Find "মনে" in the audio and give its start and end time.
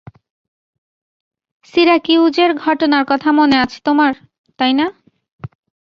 3.31-3.57